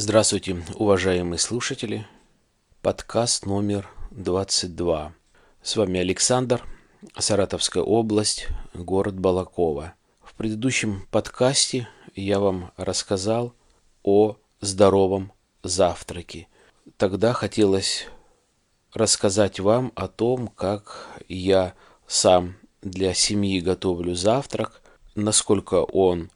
[0.00, 2.06] Здравствуйте, уважаемые слушатели.
[2.82, 5.12] Подкаст номер 22.
[5.60, 6.64] С вами Александр,
[7.18, 9.94] Саратовская область, город Балакова.
[10.22, 13.54] В предыдущем подкасте я вам рассказал
[14.04, 15.32] о здоровом
[15.64, 16.46] завтраке.
[16.96, 18.06] Тогда хотелось
[18.94, 21.74] рассказать вам о том, как я
[22.06, 24.80] сам для семьи готовлю завтрак,
[25.16, 26.30] насколько он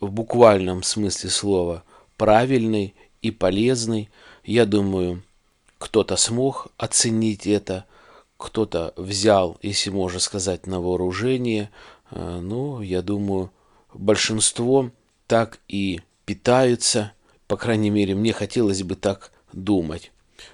[0.00, 1.84] в буквальном смысле слова
[2.16, 4.10] правильный и полезный.
[4.44, 5.22] Я думаю,
[5.78, 7.84] кто-то смог оценить это,
[8.36, 11.70] кто-то взял, если можно сказать, на вооружение.
[12.10, 13.50] Э, ну, я думаю,
[13.92, 14.90] большинство
[15.26, 17.12] так и питаются.
[17.46, 20.10] По крайней мере, мне хотелось бы так думать.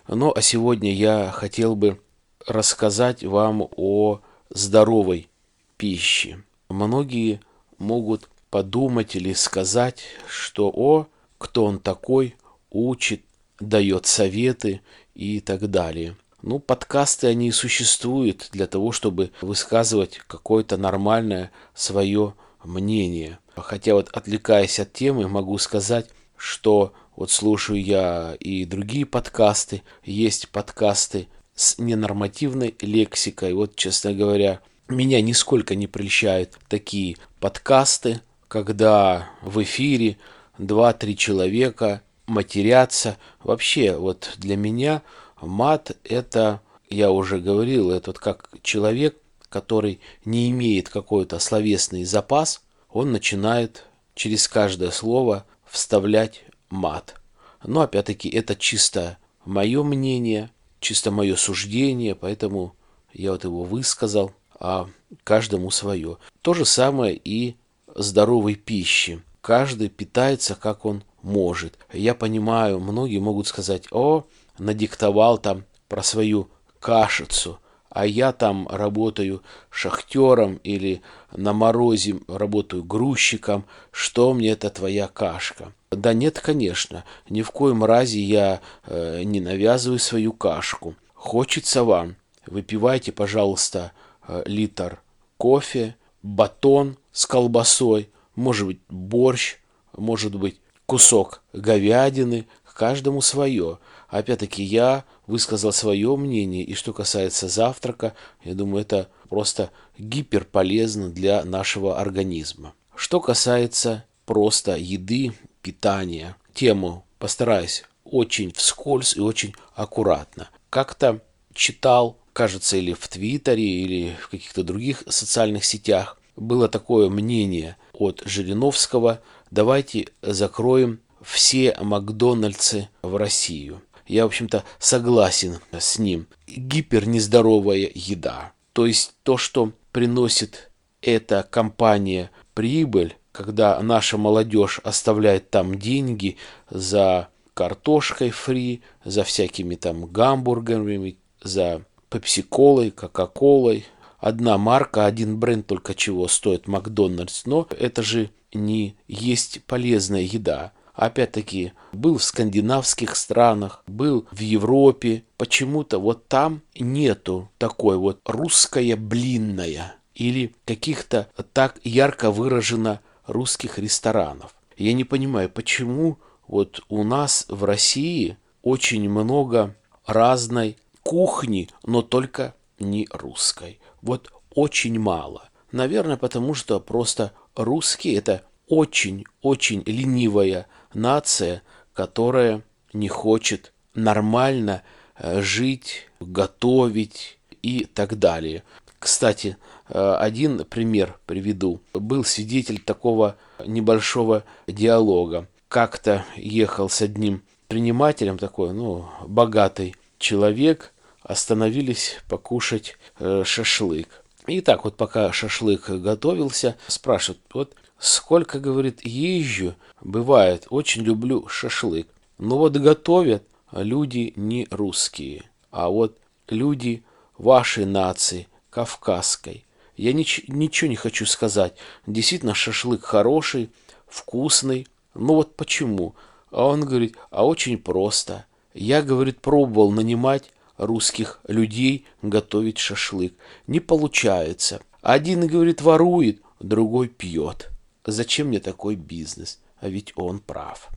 [0.09, 2.01] Ну, а сегодня я хотел бы
[2.47, 5.29] рассказать вам о здоровой
[5.77, 6.43] пище.
[6.69, 7.41] Многие
[7.79, 11.07] могут подумать или сказать, что «О,
[11.41, 12.37] кто он такой,
[12.71, 13.23] учит,
[13.59, 14.83] дает советы»
[15.15, 16.17] и так далее.
[16.43, 23.39] Ну, подкасты, они и существуют для того, чтобы высказывать какое-то нормальное свое мнение.
[23.57, 30.49] Хотя вот отвлекаясь от темы, могу сказать, что вот слушаю я и другие подкасты, есть
[30.51, 33.53] подкасты с ненормативной лексикой.
[33.53, 40.17] Вот, честно говоря, меня нисколько не прельщают такие подкасты, когда в эфире
[40.61, 43.17] 2-3 человека матерятся.
[43.43, 45.03] Вообще, вот для меня
[45.41, 49.17] мат это, я уже говорил, это вот как человек,
[49.49, 57.17] который не имеет какой-то словесный запас, он начинает через каждое слово вставлять мат.
[57.65, 62.75] Но опять-таки это чисто мое мнение, чисто мое суждение, поэтому
[63.13, 64.89] я вот его высказал, а
[65.25, 66.19] каждому свое.
[66.43, 67.57] То же самое и
[67.95, 69.23] здоровой пищи.
[69.41, 71.79] Каждый питается, как он может.
[71.93, 74.25] Я понимаю, многие могут сказать, о,
[74.59, 77.59] надиктовал там про свою кашицу,
[77.89, 81.03] а я там работаю шахтером или
[81.33, 85.73] на морозе работаю грузчиком, что мне это твоя кашка?
[85.91, 90.95] Да нет, конечно, ни в коем разе я э, не навязываю свою кашку.
[91.15, 92.15] Хочется вам,
[92.47, 93.91] выпивайте, пожалуйста,
[94.29, 95.01] э, литр
[95.37, 99.57] кофе, батон с колбасой, может быть борщ,
[99.97, 102.47] может быть кусок говядины,
[102.81, 103.79] каждому свое.
[104.09, 111.45] Опять-таки я высказал свое мнение, и что касается завтрака, я думаю, это просто гиперполезно для
[111.45, 112.73] нашего организма.
[112.95, 120.49] Что касается просто еды, питания, тему постараюсь очень вскользь и очень аккуратно.
[120.71, 121.21] Как-то
[121.53, 128.23] читал кажется, или в Твиттере, или в каких-то других социальных сетях, было такое мнение от
[128.25, 133.83] Жириновского, давайте закроем все Макдональдсы в Россию.
[134.07, 136.27] Я, в общем-то, согласен с ним.
[136.49, 138.53] Гипернездоровая еда.
[138.73, 140.71] То есть то, что приносит
[141.03, 146.39] эта компания прибыль, когда наша молодежь оставляет там деньги
[146.71, 153.85] за картошкой фри, за всякими там гамбургерами, за пепси-колой, кока-колой.
[154.21, 160.73] Одна марка, один бренд только чего стоит Макдональдс, но это же не есть полезная еда.
[160.95, 165.25] Опять-таки, был в скандинавских странах, был в Европе.
[165.39, 174.55] Почему-то вот там нету такой вот русская блинная или каких-то так ярко выражено русских ресторанов.
[174.77, 179.75] Я не понимаю, почему вот у нас в России очень много
[180.05, 183.79] разной кухни, но только не русской.
[184.03, 185.49] Вот очень мало.
[185.73, 192.63] Наверное, потому что просто русские это очень-очень ленивая нация, которая
[192.93, 194.83] не хочет нормально
[195.17, 198.65] э, жить, готовить и так далее.
[198.99, 199.57] Кстати,
[199.89, 201.81] э, один пример приведу.
[201.93, 205.49] Был свидетель такого небольшого диалога.
[205.69, 210.93] Как-то ехал с одним принимателем такой, ну, богатый человек
[211.31, 214.25] остановились покушать э, шашлык.
[214.47, 222.09] И так вот пока шашлык готовился, спрашивают, вот сколько, говорит, езжу, бывает, очень люблю шашлык.
[222.39, 226.19] Но вот готовят люди не русские, а вот
[226.49, 227.05] люди
[227.39, 229.65] вашей нации, кавказской.
[229.97, 231.75] Я нич- ничего не хочу сказать.
[232.07, 233.71] Действительно, шашлык хороший,
[234.09, 234.89] вкусный.
[235.15, 236.15] Ну вот почему?
[236.51, 238.47] А он говорит, а очень просто.
[238.75, 240.51] Я, говорит, пробовал нанимать
[240.81, 243.35] русских людей готовить шашлык.
[243.67, 244.81] Не получается.
[245.03, 247.71] Один, говорит, ворует, другой пьет.
[248.05, 249.61] Зачем мне такой бизнес?
[249.81, 250.89] а ведь он прав.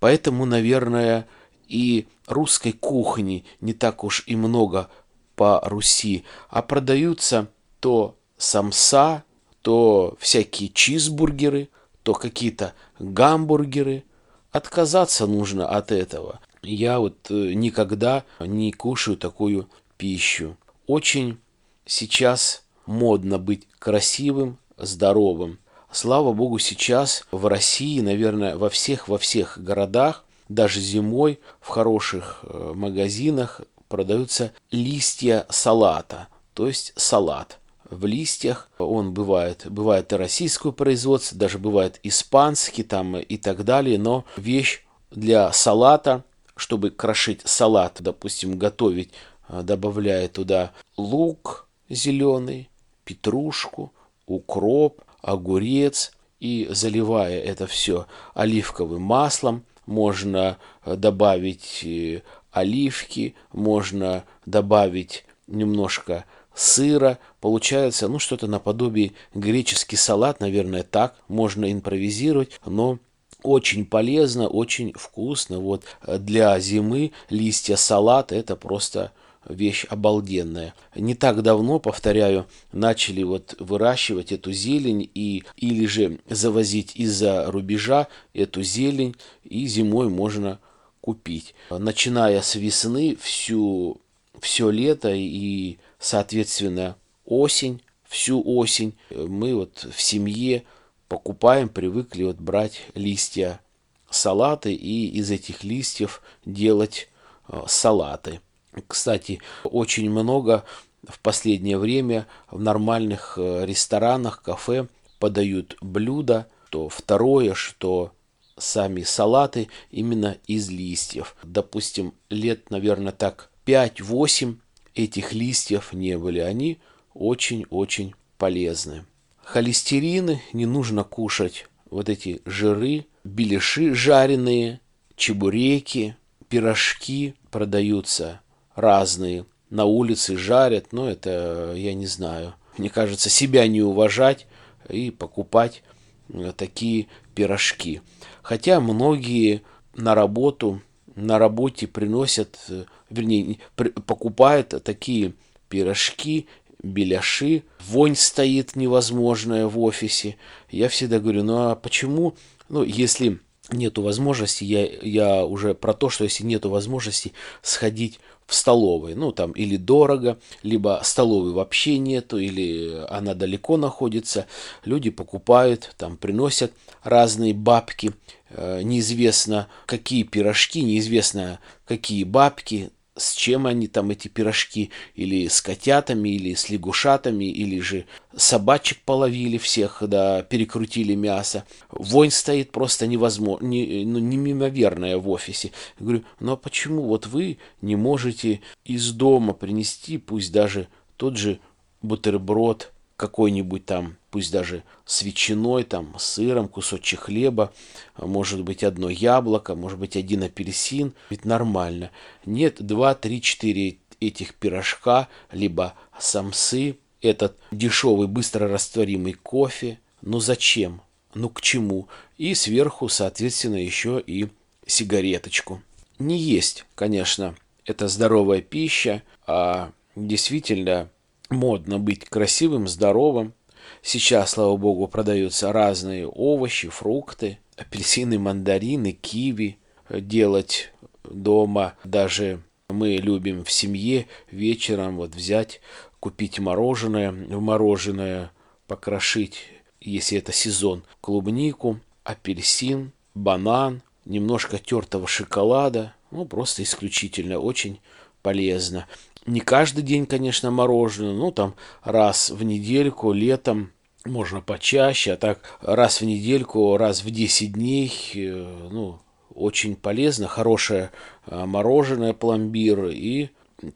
[0.00, 1.26] Поэтому, наверное,
[1.68, 4.90] и русской кухни не так уж и много
[5.36, 7.48] по Руси, а продаются
[7.80, 9.24] то самса,
[9.62, 11.68] то всякие чизбургеры,
[12.02, 14.04] то какие-то гамбургеры.
[14.50, 16.40] Отказаться нужно от этого.
[16.62, 20.56] Я вот э, никогда не кушаю такую пищу.
[20.86, 21.38] Очень
[21.84, 25.58] сейчас модно быть красивым, здоровым.
[25.90, 32.40] Слава богу, сейчас в России, наверное, во всех во всех городах, даже зимой в хороших
[32.44, 37.58] э, магазинах продаются листья салата, то есть салат
[37.90, 38.70] в листьях.
[38.78, 44.84] Он бывает, бывает и российского производства, даже бывает испанский там и так далее, но вещь
[45.10, 46.24] для салата,
[46.62, 49.10] чтобы крошить салат, допустим, готовить,
[49.48, 52.70] э, добавляя туда лук зеленый,
[53.04, 53.92] петрушку,
[54.26, 56.12] укроп, огурец.
[56.38, 62.22] И заливая это все оливковым маслом, можно э, добавить э,
[62.52, 66.24] оливки, можно добавить немножко
[66.54, 72.98] сыра, получается, ну, что-то наподобие греческий салат, наверное, так, можно импровизировать, но
[73.42, 75.58] очень полезно, очень вкусно.
[75.58, 79.12] Вот э, для зимы листья салата это просто
[79.48, 80.74] вещь обалденная.
[80.94, 88.08] Не так давно, повторяю, начали вот выращивать эту зелень и или же завозить из-за рубежа
[88.34, 90.58] эту зелень и зимой можно
[91.00, 91.54] купить.
[91.70, 94.00] Начиная с весны всю
[94.40, 100.64] все лето и, соответственно, осень, всю осень мы вот в семье
[101.12, 103.60] покупаем, привыкли вот брать листья
[104.08, 107.10] салаты и из этих листьев делать
[107.48, 108.40] э, салаты.
[108.86, 110.64] Кстати, очень много
[111.06, 114.88] в последнее время в нормальных э, ресторанах, кафе
[115.18, 118.12] подают блюда, то второе, что
[118.56, 121.36] сами салаты именно из листьев.
[121.42, 124.56] Допустим, лет, наверное, так 5-8
[124.94, 126.38] этих листьев не были.
[126.38, 126.78] Они
[127.12, 129.04] очень-очень полезны.
[129.44, 131.66] Холестерины не нужно кушать.
[131.90, 134.80] Вот эти жиры, беляши жареные,
[135.16, 136.16] чебуреки,
[136.48, 138.40] пирожки продаются
[138.74, 139.46] разные.
[139.68, 142.54] На улице жарят, но это я не знаю.
[142.78, 144.46] Мне кажется, себя не уважать
[144.88, 145.82] и покупать
[146.28, 148.00] э, такие пирожки.
[148.42, 149.62] Хотя многие
[149.94, 150.80] на работу,
[151.14, 155.34] на работе приносят, э, вернее, покупают такие
[155.68, 156.48] пирожки,
[156.82, 160.36] беляши, вонь стоит невозможная в офисе.
[160.70, 162.34] Я всегда говорю, ну а почему,
[162.68, 163.38] ну если
[163.70, 167.32] нету возможности, я, я уже про то, что если нету возможности
[167.62, 174.46] сходить в столовой, ну там или дорого, либо столовой вообще нету, или она далеко находится,
[174.84, 178.12] люди покупают, там приносят разные бабки,
[178.50, 185.60] э, неизвестно какие пирожки, неизвестно какие бабки, с чем они там эти пирожки, или с
[185.60, 191.64] котятами, или с лягушатами, или же собачек половили всех, да, перекрутили мясо.
[191.90, 195.72] Вонь стоит просто невозможно, не, ну, немимоверная в офисе.
[195.98, 201.36] Я говорю, ну а почему вот вы не можете из дома принести, пусть даже тот
[201.36, 201.60] же
[202.00, 202.92] бутерброд,
[203.22, 207.72] какой-нибудь там, пусть даже с ветчиной, там, сыром, кусочек хлеба,
[208.16, 211.14] может быть, одно яблоко, может быть, один апельсин.
[211.30, 212.10] Ведь нормально.
[212.46, 220.00] Нет, два, три, четыре этих пирожка, либо самсы, этот дешевый, быстро растворимый кофе.
[220.20, 221.00] Ну зачем?
[221.32, 222.08] Ну к чему?
[222.38, 224.48] И сверху, соответственно, еще и
[224.84, 225.80] сигареточку.
[226.18, 231.08] Не есть, конечно, это здоровая пища, а действительно
[231.52, 233.54] модно быть красивым, здоровым.
[234.02, 239.78] Сейчас, слава богу, продаются разные овощи, фрукты, апельсины, мандарины, киви.
[240.08, 240.92] Делать
[241.24, 245.80] дома даже мы любим в семье вечером вот взять,
[246.20, 248.52] купить мороженое, в мороженое
[248.86, 249.64] покрошить,
[250.00, 256.14] если это сезон, клубнику, апельсин, банан, немножко тертого шоколада.
[256.30, 258.00] Ну, просто исключительно очень
[258.42, 259.06] полезно.
[259.46, 263.90] Не каждый день, конечно, мороженое, ну там раз в недельку, летом
[264.24, 269.18] можно почаще, а так раз в недельку, раз в 10 дней, э, ну,
[269.52, 271.10] очень полезно, хорошее
[271.46, 273.50] э, мороженое, пломбир и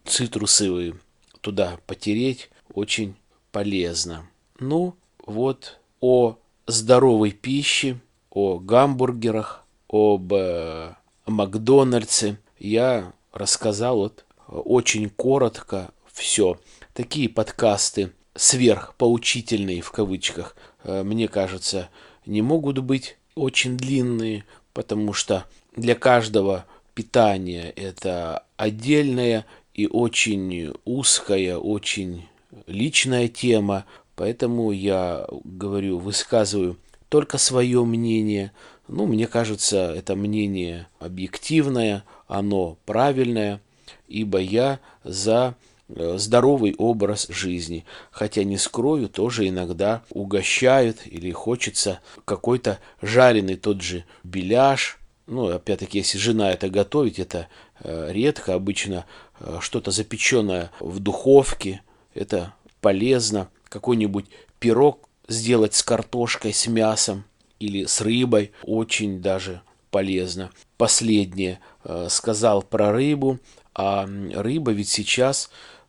[0.05, 0.97] цитрусовые
[1.41, 3.15] туда потереть очень
[3.53, 4.29] полезно.
[4.59, 6.37] Ну, вот о
[6.67, 8.01] здоровой пище,
[8.31, 10.95] о гамбургерах, об э,
[11.27, 16.59] Макдональдсе я рассказал вот очень коротко все.
[16.93, 21.89] Такие подкасты сверхпоучительные в кавычках, э, мне кажется,
[22.27, 31.59] не могут быть очень длинные, потому что для каждого питания это отдельная и очень узкая,
[31.59, 32.27] очень
[32.67, 33.85] личная тема,
[34.15, 38.53] поэтому я говорю, высказываю только свое мнение.
[38.89, 43.61] Ну, мне кажется, это мнение объективное, оно правильное,
[44.09, 45.55] ибо я за
[45.89, 47.85] э, здоровый образ жизни.
[48.11, 54.99] Хотя не скрою, тоже иногда угощают или хочется какой-то жареный тот же беляш.
[55.27, 57.49] Ну, опять-таки, если жена это готовит, это
[57.81, 59.07] э, редко, обычно
[59.41, 61.83] э, что-то запеченное в духовке,
[62.15, 63.49] это полезно.
[63.69, 64.27] Какой-нибудь
[64.61, 67.25] пирог сделать с картошкой, с мясом
[67.59, 69.63] или с рыбой очень даже
[69.97, 70.51] полезно.
[70.77, 73.39] Последнее э, сказал про рыбу,
[73.75, 75.49] а рыба ведь сейчас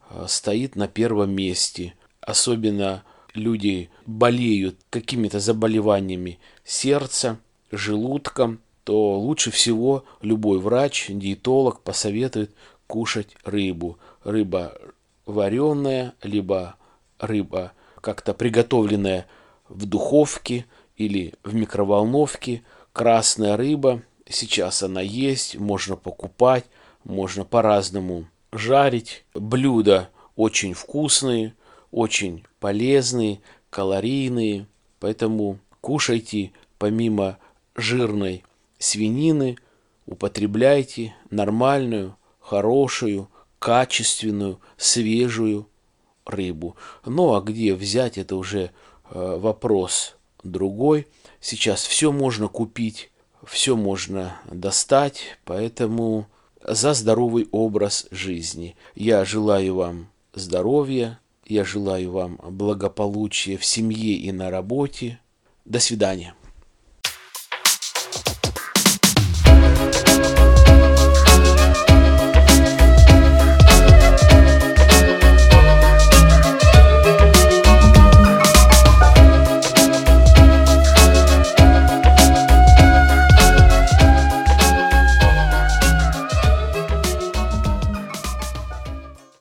[0.10, 1.94] э, стоит на первом месте.
[2.22, 7.38] Особенно люди болеют какими-то заболеваниями сердца,
[7.70, 12.56] желудком, то лучше всего любой врач, диетолог посоветует
[12.88, 14.00] кушать рыбу.
[14.24, 14.72] Рыба
[15.26, 16.78] вареная, либо
[17.20, 19.28] рыба как-то приготовленная
[19.68, 22.64] в духовке или в микроволновке.
[22.98, 26.66] Красная рыба, сейчас она есть, можно покупать,
[27.04, 29.24] можно по-разному жарить.
[29.36, 31.54] Блюда очень вкусные,
[31.92, 33.40] очень полезные,
[33.70, 34.66] калорийные.
[35.00, 37.38] Поэтому кушайте помимо
[37.76, 38.44] жирной
[38.80, 39.60] свинины,
[40.08, 45.68] употребляйте нормальную, хорошую, качественную, свежую
[46.26, 46.76] рыбу.
[47.06, 48.72] Ну а где взять, это уже
[49.12, 51.06] э, вопрос другой.
[51.40, 53.12] Сейчас все можно купить,
[53.46, 56.28] все можно достать, поэтому
[56.64, 58.76] за здоровый образ жизни.
[58.96, 65.20] Я желаю вам здоровья, я желаю вам благополучия в семье и на работе.
[65.66, 66.36] До свидания.